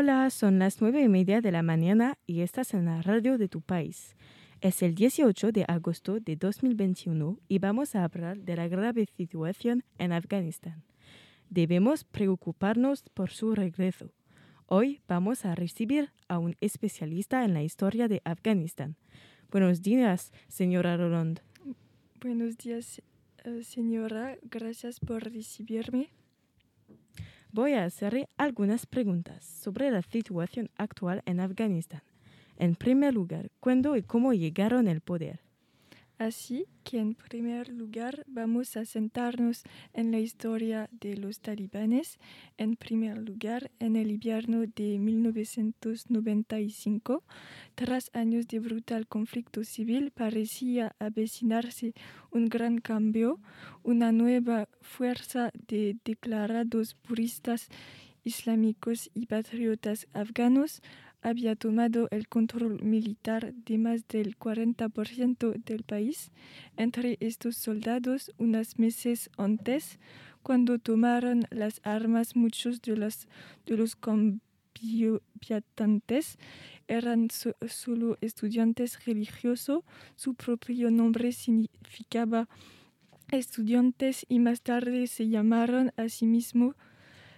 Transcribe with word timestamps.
Hola, 0.00 0.30
son 0.30 0.60
las 0.60 0.80
nueve 0.80 1.02
y 1.02 1.08
media 1.08 1.40
de 1.40 1.50
la 1.50 1.64
mañana 1.64 2.18
y 2.24 2.42
estás 2.42 2.72
en 2.72 2.84
la 2.84 3.02
radio 3.02 3.36
de 3.36 3.48
tu 3.48 3.62
país. 3.62 4.14
Es 4.60 4.80
el 4.84 4.94
18 4.94 5.50
de 5.50 5.64
agosto 5.66 6.20
de 6.20 6.36
2021 6.36 7.40
y 7.48 7.58
vamos 7.58 7.96
a 7.96 8.04
hablar 8.04 8.38
de 8.38 8.54
la 8.54 8.68
grave 8.68 9.06
situación 9.16 9.82
en 9.98 10.12
Afganistán. 10.12 10.84
Debemos 11.50 12.04
preocuparnos 12.04 13.02
por 13.12 13.30
su 13.30 13.56
regreso. 13.56 14.12
Hoy 14.66 15.00
vamos 15.08 15.44
a 15.44 15.56
recibir 15.56 16.12
a 16.28 16.38
un 16.38 16.54
especialista 16.60 17.44
en 17.44 17.52
la 17.52 17.64
historia 17.64 18.06
de 18.06 18.22
Afganistán. 18.24 18.94
Buenos 19.50 19.82
días, 19.82 20.32
señora 20.46 20.96
Roland. 20.96 21.40
Buenos 22.20 22.56
días, 22.56 23.02
eh, 23.42 23.64
señora. 23.64 24.38
Gracias 24.42 25.00
por 25.00 25.24
recibirme. 25.24 26.10
Voy 27.50 27.72
a 27.72 27.84
hacerle 27.84 28.28
algunas 28.36 28.84
preguntas 28.84 29.42
sobre 29.42 29.90
la 29.90 30.02
situación 30.02 30.68
actual 30.76 31.22
en 31.24 31.40
Afganistán. 31.40 32.02
En 32.58 32.74
primer 32.74 33.14
lugar, 33.14 33.50
¿cuándo 33.58 33.96
y 33.96 34.02
cómo 34.02 34.34
llegaron 34.34 34.86
al 34.86 35.00
poder? 35.00 35.40
Así 36.18 36.66
que 36.82 36.98
en 36.98 37.14
primer 37.14 37.68
lugar 37.68 38.24
vamos 38.26 38.76
a 38.76 38.84
sentarnos 38.84 39.62
en 39.92 40.10
la 40.10 40.18
historia 40.18 40.90
de 40.90 41.16
los 41.16 41.38
talibanes. 41.38 42.18
En 42.56 42.74
primer 42.74 43.18
lugar, 43.18 43.70
en 43.78 43.94
el 43.94 44.10
invierno 44.10 44.64
de 44.66 44.98
1995, 44.98 47.22
tras 47.76 48.10
años 48.14 48.48
de 48.48 48.58
brutal 48.58 49.06
conflicto 49.06 49.62
civil, 49.62 50.10
parecía 50.10 50.96
avecinarse 50.98 51.94
un 52.32 52.48
gran 52.48 52.78
cambio, 52.78 53.38
una 53.84 54.10
nueva 54.10 54.68
fuerza 54.80 55.52
de 55.68 55.98
declarados 56.04 56.94
puristas 56.94 57.68
islámicos 58.24 59.08
y 59.14 59.26
patriotas 59.26 60.08
afganos 60.12 60.82
había 61.22 61.56
tomado 61.56 62.08
el 62.10 62.28
control 62.28 62.82
militar 62.82 63.52
de 63.54 63.78
más 63.78 64.06
del 64.08 64.36
40% 64.38 65.64
del 65.64 65.82
país. 65.82 66.30
Entre 66.76 67.16
estos 67.20 67.56
soldados, 67.56 68.32
unos 68.38 68.78
meses 68.78 69.30
antes, 69.36 69.98
cuando 70.42 70.78
tomaron 70.78 71.44
las 71.50 71.80
armas, 71.84 72.36
muchos 72.36 72.80
de 72.82 72.96
los, 72.96 73.26
de 73.66 73.76
eran 76.86 77.28
solo 77.30 78.16
estudiantes 78.20 79.04
religiosos. 79.04 79.84
Su 80.16 80.34
propio 80.34 80.90
nombre 80.90 81.32
significaba 81.32 82.48
estudiantes 83.30 84.24
y 84.28 84.38
más 84.38 84.62
tarde 84.62 85.06
se 85.06 85.28
llamaron 85.28 85.92
a 85.96 86.08
sí 86.08 86.26
mismos 86.26 86.76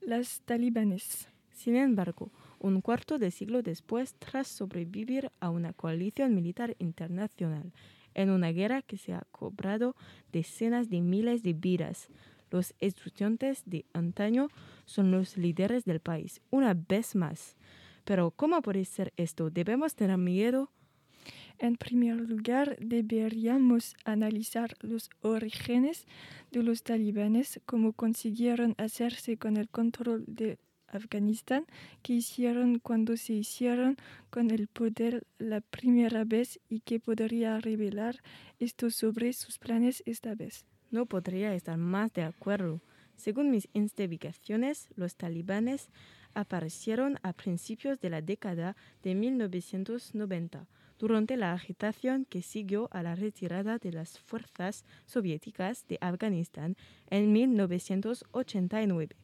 las 0.00 0.40
talibanes. 0.42 1.28
Sin 1.52 1.76
embargo, 1.76 2.30
un 2.62 2.80
cuarto 2.80 3.18
de 3.18 3.30
siglo 3.30 3.62
después, 3.62 4.14
tras 4.18 4.46
sobrevivir 4.46 5.30
a 5.40 5.50
una 5.50 5.72
coalición 5.72 6.34
militar 6.34 6.76
internacional 6.78 7.72
en 8.14 8.30
una 8.30 8.52
guerra 8.52 8.82
que 8.82 8.98
se 8.98 9.12
ha 9.14 9.26
cobrado 9.30 9.96
decenas 10.32 10.88
de 10.88 11.00
miles 11.00 11.42
de 11.42 11.52
vidas. 11.52 12.08
Los 12.50 12.74
estudiantes 12.80 13.62
de 13.66 13.84
antaño 13.92 14.48
son 14.84 15.10
los 15.10 15.36
líderes 15.36 15.84
del 15.84 16.00
país, 16.00 16.40
una 16.50 16.74
vez 16.74 17.16
más. 17.16 17.56
Pero 18.04 18.30
¿cómo 18.30 18.60
puede 18.62 18.84
ser 18.84 19.12
esto? 19.16 19.50
¿Debemos 19.50 19.94
tener 19.94 20.18
miedo? 20.18 20.70
En 21.58 21.76
primer 21.76 22.16
lugar, 22.16 22.76
deberíamos 22.80 23.94
analizar 24.04 24.74
los 24.80 25.10
orígenes 25.20 26.06
de 26.50 26.62
los 26.62 26.82
talibanes, 26.82 27.60
cómo 27.66 27.92
consiguieron 27.92 28.74
hacerse 28.78 29.36
con 29.36 29.56
el 29.56 29.68
control 29.68 30.24
de 30.26 30.58
Afganistán 30.92 31.66
que 32.02 32.12
hicieron 32.14 32.78
cuando 32.78 33.16
se 33.16 33.32
hicieron 33.32 33.96
con 34.30 34.50
el 34.50 34.68
poder 34.68 35.26
la 35.38 35.60
primera 35.60 36.24
vez 36.24 36.60
y 36.68 36.80
que 36.80 37.00
podría 37.00 37.58
revelar 37.58 38.22
esto 38.60 38.90
sobre 38.90 39.32
sus 39.32 39.58
planes 39.58 40.02
esta 40.06 40.34
vez. 40.34 40.64
No 40.90 41.06
podría 41.06 41.54
estar 41.54 41.78
más 41.78 42.12
de 42.12 42.22
acuerdo. 42.22 42.80
Según 43.16 43.50
mis 43.50 43.68
investigaciones, 43.72 44.88
los 44.94 45.16
talibanes 45.16 45.88
aparecieron 46.34 47.18
a 47.22 47.32
principios 47.32 48.00
de 48.00 48.10
la 48.10 48.22
década 48.22 48.76
de 49.02 49.14
1990, 49.14 50.66
durante 50.98 51.36
la 51.36 51.52
agitación 51.52 52.24
que 52.24 52.42
siguió 52.42 52.88
a 52.92 53.02
la 53.02 53.14
retirada 53.14 53.78
de 53.78 53.92
las 53.92 54.18
fuerzas 54.18 54.84
soviéticas 55.04 55.86
de 55.88 55.98
Afganistán 56.00 56.76
en 57.10 57.32
1989 57.32 59.16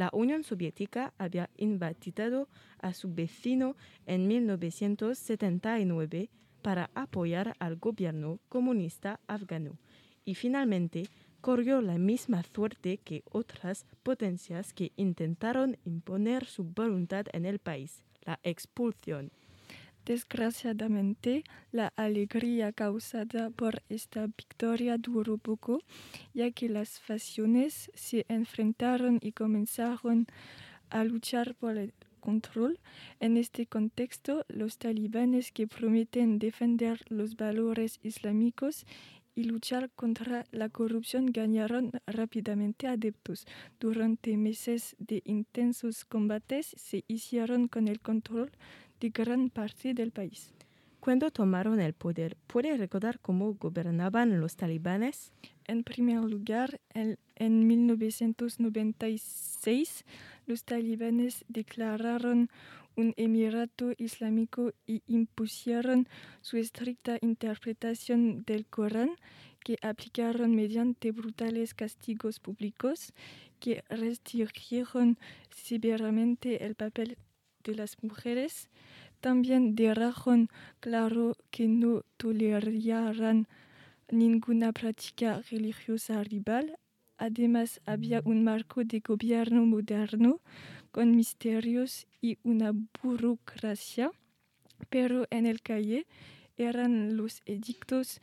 la 0.00 0.08
Unión 0.14 0.44
Soviética 0.44 1.12
había 1.18 1.50
invitado 1.58 2.48
a 2.80 2.94
su 2.94 3.12
vecino 3.12 3.76
en 4.06 4.28
1979 4.28 6.30
para 6.62 6.88
apoyar 6.94 7.54
al 7.58 7.76
gobierno 7.76 8.40
comunista 8.48 9.20
afgano 9.26 9.76
y 10.24 10.36
finalmente 10.36 11.10
corrió 11.42 11.82
la 11.82 11.98
misma 11.98 12.42
suerte 12.42 12.96
que 12.96 13.24
otras 13.30 13.84
potencias 14.02 14.72
que 14.72 14.92
intentaron 14.96 15.76
imponer 15.84 16.46
su 16.46 16.64
voluntad 16.64 17.26
en 17.34 17.44
el 17.44 17.58
país, 17.58 18.02
la 18.22 18.40
expulsión. 18.42 19.30
Desgraciadamente, 20.10 21.44
la 21.70 21.92
alegría 21.94 22.72
causada 22.72 23.48
por 23.50 23.84
esta 23.88 24.26
victoria 24.26 24.98
duró 24.98 25.38
poco, 25.38 25.84
ya 26.34 26.50
que 26.50 26.68
las 26.68 26.98
facciones 26.98 27.92
se 27.94 28.26
enfrentaron 28.28 29.20
y 29.22 29.30
comenzaron 29.30 30.26
a 30.88 31.04
luchar 31.04 31.54
por 31.54 31.78
el 31.78 31.94
control. 32.18 32.80
En 33.20 33.36
este 33.36 33.66
contexto, 33.66 34.44
los 34.48 34.78
talibanes 34.78 35.52
que 35.52 35.68
prometen 35.68 36.40
defender 36.40 37.04
los 37.08 37.36
valores 37.36 38.00
islámicos 38.02 38.86
y 39.36 39.44
luchar 39.44 39.90
contra 39.90 40.44
la 40.50 40.70
corrupción 40.70 41.26
ganaron 41.26 41.92
rápidamente 42.08 42.88
adeptos. 42.88 43.46
Durante 43.78 44.36
meses 44.36 44.96
de 44.98 45.22
intensos 45.24 46.04
combates 46.04 46.74
se 46.76 47.04
hicieron 47.06 47.68
con 47.68 47.86
el 47.86 48.00
control 48.00 48.50
de 49.00 49.10
gran 49.10 49.50
parte 49.50 49.94
del 49.94 50.12
país. 50.12 50.52
Cuando 51.00 51.30
tomaron 51.30 51.80
el 51.80 51.94
poder, 51.94 52.36
¿puede 52.46 52.76
recordar 52.76 53.18
cómo 53.20 53.54
gobernaban 53.54 54.38
los 54.38 54.56
talibanes? 54.56 55.32
En 55.64 55.82
primer 55.82 56.20
lugar, 56.20 56.78
en, 56.92 57.18
en 57.36 57.66
1996, 57.66 60.04
los 60.46 60.64
talibanes 60.64 61.46
declararon 61.48 62.50
un 62.96 63.14
emirato 63.16 63.92
islámico 63.96 64.74
y 64.86 65.02
impusieron 65.06 66.06
su 66.42 66.58
estricta 66.58 67.16
interpretación 67.22 68.44
del 68.44 68.66
Corán, 68.66 69.12
que 69.64 69.78
aplicaron 69.82 70.54
mediante 70.54 71.12
brutales 71.12 71.74
castigos 71.74 72.40
públicos 72.40 73.12
que 73.58 73.84
restringieron 73.88 75.18
severamente 75.50 76.64
el 76.64 76.74
papel 76.74 77.16
de 77.64 77.74
las 77.74 78.02
mujeres, 78.02 78.68
también 79.20 79.74
dejaron 79.74 80.48
claro 80.80 81.36
que 81.50 81.68
no 81.68 82.02
tolerarían 82.16 83.46
ninguna 84.10 84.72
práctica 84.72 85.42
religiosa 85.50 86.22
rival. 86.24 86.78
Además, 87.18 87.80
había 87.84 88.22
un 88.24 88.44
marco 88.44 88.82
de 88.82 89.00
gobierno 89.00 89.66
moderno 89.66 90.40
con 90.90 91.14
misterios 91.14 92.06
y 92.20 92.38
una 92.42 92.72
burocracia, 93.02 94.10
pero 94.88 95.26
en 95.30 95.46
el 95.46 95.60
calle 95.60 96.06
eran 96.56 97.16
los 97.16 97.42
edictos 97.46 98.20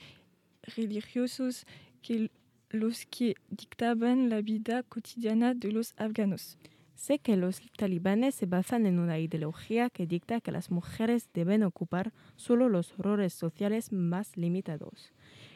religiosos 0.64 1.66
que 2.02 2.32
los 2.70 3.06
que 3.06 3.36
dictaban 3.50 4.30
la 4.30 4.42
vida 4.42 4.84
cotidiana 4.84 5.54
de 5.54 5.72
los 5.72 5.94
afganos. 5.98 6.58
Sé 6.98 7.20
que 7.20 7.38
los 7.38 7.62
talibanes 7.78 8.34
se 8.34 8.48
basan 8.48 8.88
en 8.88 8.98
una 8.98 9.20
ideología 9.20 9.92
que 9.92 10.08
dicta 10.08 10.42
que 10.42 10.52
las 10.52 10.72
mujeres 10.72 11.30
deben 11.32 11.62
ocupar 11.62 12.12
solo 12.38 12.70
los 12.70 12.98
roles 12.98 13.34
sociales 13.34 13.94
más 13.94 14.36
limitados. 14.36 15.14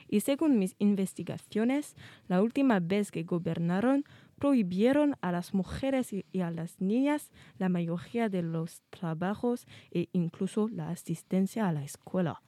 Y 0.08 0.20
según 0.20 0.60
mis 0.60 0.76
investigaciones, 0.78 1.96
la 2.28 2.44
última 2.44 2.80
vez 2.80 3.10
que 3.10 3.24
gobernaron, 3.24 4.06
prohibieron 4.38 5.16
a 5.22 5.32
las 5.32 5.56
mujeres 5.56 6.14
y 6.14 6.42
a 6.42 6.52
las 6.52 6.80
niñas 6.80 7.32
la 7.58 7.70
mayoría 7.70 8.30
de 8.30 8.44
los 8.44 8.84
trabajos 8.92 9.66
e 9.90 10.10
incluso 10.14 10.70
la 10.70 10.90
asistencia 10.90 11.68
a 11.68 11.72
la 11.72 11.84
escuela. 11.84 12.44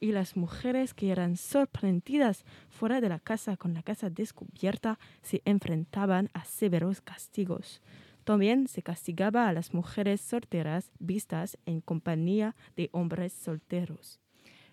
Y 0.00 0.10
las 0.10 0.36
mujeres 0.36 0.94
que 0.94 1.12
eran 1.12 1.36
sorprendidas 1.36 2.44
fuera 2.70 3.00
de 3.00 3.08
la 3.08 3.20
casa 3.20 3.56
con 3.56 3.72
la 3.72 3.84
casa 3.84 4.10
descubierta 4.10 4.98
se 5.22 5.42
enfrentaban 5.44 6.28
a 6.34 6.44
severos 6.44 7.00
castigos. 7.00 7.80
También 8.26 8.66
se 8.66 8.82
castigaba 8.82 9.46
a 9.46 9.52
las 9.52 9.72
mujeres 9.72 10.20
solteras 10.20 10.90
vistas 10.98 11.58
en 11.64 11.80
compañía 11.80 12.56
de 12.74 12.88
hombres 12.90 13.32
solteros. 13.32 14.18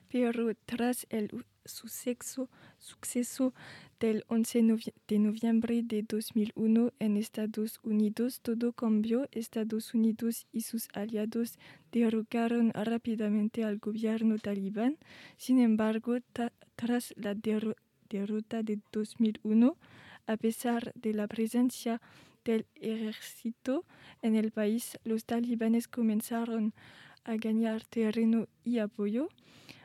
pero 0.10 0.56
tras 0.66 1.06
el 1.12 1.30
suceso, 1.64 2.50
del 4.00 4.26
11 4.28 4.64
de 5.08 5.20
noviembre 5.20 5.84
de 5.84 6.02
2001 6.02 6.94
en 6.98 7.16
Estados 7.16 7.80
Unidos, 7.84 8.42
todo 8.42 8.74
cambió. 8.74 9.30
Estados 9.32 9.94
Unidos 9.94 10.48
y 10.52 10.62
sus 10.62 10.88
aliados 10.94 11.60
derrocaron 11.92 12.72
rápidamente 12.74 13.64
al 13.64 13.78
gobierno 13.78 14.40
talibán. 14.40 14.98
Sin 15.38 15.60
embargo, 15.60 16.18
tras 16.76 17.14
la 17.18 17.36
derrota 18.10 18.64
de 18.64 18.80
2001, 18.92 19.78
a 20.26 20.38
pesar 20.38 20.92
de 20.96 21.14
la 21.14 21.28
presencia 21.28 22.02
del 22.44 22.66
ejército 22.76 23.86
en 24.22 24.36
el 24.36 24.52
país, 24.52 25.00
los 25.04 25.26
talibanes 25.26 25.88
comenzaron 25.88 26.74
a 27.24 27.36
ganar 27.36 27.84
terreno 27.86 28.48
y 28.64 28.80
apoyo. 28.80 29.30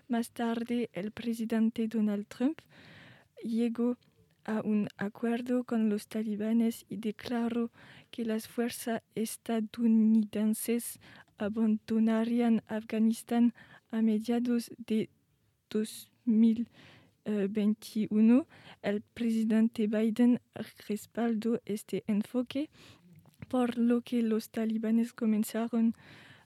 Más 0.09 0.31
tarde, 0.31 0.91
el 0.93 1.13
presidente 1.13 1.87
Donald 1.89 2.27
Trump 2.27 2.61
llegó 3.43 3.97
a 4.45 4.63
un 4.63 4.89
acuerdo 4.97 5.65
con 5.65 5.91
los 5.91 6.09
talibanes 6.09 6.87
y 6.89 6.97
declaró 6.97 7.71
que 8.11 8.25
las 8.25 8.49
fuerzas 8.49 9.03
estadounidenses 9.15 10.99
abandonarían 11.37 12.63
Afganistán 12.67 13.55
a 13.91 14.03
mediados 14.03 14.71
de 14.79 15.11
2021. 17.33 18.47
El 18.83 19.03
presidente 19.03 19.87
Biden 19.87 20.41
respaldó 20.89 21.61
este 21.65 22.05
enfoque, 22.07 22.71
por 23.49 23.79
lo 23.79 24.03
que 24.03 24.23
los 24.23 24.51
talibanes 24.51 25.13
comenzaron 25.13 25.95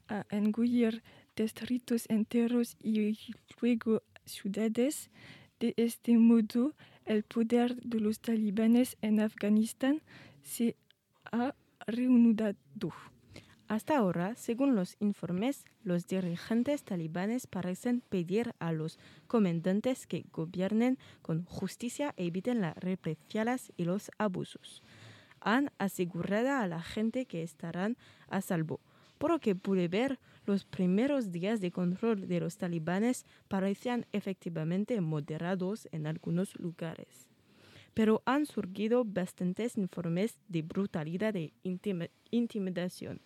a 0.08 0.26
engullir 0.30 1.02
distritos 1.36 2.06
enteros 2.08 2.76
y 2.82 3.16
luego 3.60 4.02
ciudades. 4.24 5.10
De 5.60 5.74
este 5.76 6.18
modo, 6.18 6.74
el 7.04 7.22
poder 7.22 7.76
de 7.82 8.00
los 8.00 8.20
talibanes 8.20 8.96
en 9.00 9.20
Afganistán 9.20 10.02
se 10.42 10.76
ha 11.30 11.54
reanudado. 11.86 12.92
Hasta 13.72 13.96
ahora, 13.96 14.34
según 14.34 14.74
los 14.74 14.96
informes, 15.00 15.64
los 15.82 16.06
dirigentes 16.06 16.84
talibanes 16.84 17.46
parecen 17.46 18.02
pedir 18.02 18.52
a 18.58 18.70
los 18.70 18.98
comandantes 19.28 20.06
que 20.06 20.26
gobiernen 20.30 20.98
con 21.22 21.46
justicia 21.46 22.12
e 22.18 22.26
eviten 22.26 22.60
las 22.60 22.76
represalias 22.76 23.72
y 23.78 23.84
los 23.84 24.10
abusos. 24.18 24.82
Han 25.40 25.70
asegurado 25.78 26.50
a 26.50 26.66
la 26.66 26.82
gente 26.82 27.24
que 27.24 27.42
estarán 27.42 27.96
a 28.28 28.42
salvo 28.42 28.78
por 29.16 29.30
lo 29.30 29.38
que 29.38 29.54
pude 29.54 29.88
ver, 29.88 30.18
los 30.44 30.66
primeros 30.66 31.32
días 31.32 31.62
de 31.62 31.70
control 31.70 32.28
de 32.28 32.40
los 32.40 32.58
talibanes 32.58 33.24
parecían 33.48 34.04
efectivamente 34.12 35.00
moderados 35.00 35.88
en 35.92 36.06
algunos 36.06 36.58
lugares. 36.58 37.30
Pero 37.94 38.22
han 38.26 38.44
surgido 38.44 39.04
bastantes 39.06 39.78
informes 39.78 40.36
de 40.48 40.60
brutalidad 40.60 41.36
e 41.36 41.52
intimidación. 42.32 43.20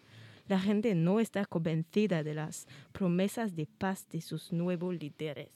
La 0.48 0.60
gente 0.60 0.94
no 0.94 1.20
está 1.20 1.44
convencida 1.44 2.22
de 2.22 2.34
las 2.34 2.66
promesas 2.93 3.56
de 3.56 3.66
paz 3.66 4.06
de 4.10 4.20
sus 4.20 4.52
nuevos 4.52 4.94
líderes. 4.94 5.50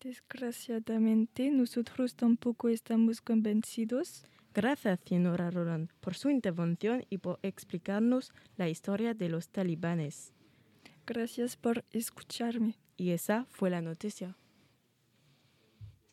Desgraciadamente, 0.00 1.50
nosotros 1.50 2.14
tampoco 2.14 2.68
estamos 2.68 3.20
convencidos. 3.20 4.24
Gracias, 4.54 5.00
señora 5.04 5.50
Roland, 5.50 5.90
por 6.00 6.14
su 6.14 6.30
intervención 6.30 7.04
y 7.10 7.18
por 7.18 7.38
explicarnos 7.42 8.32
la 8.56 8.68
historia 8.68 9.14
de 9.14 9.28
los 9.28 9.48
talibanes. 9.48 10.32
Gracias 11.06 11.56
por 11.56 11.84
escucharme. 11.90 12.76
Y 12.96 13.10
esa 13.10 13.46
fue 13.50 13.70
la 13.70 13.80
noticia. 13.80 14.36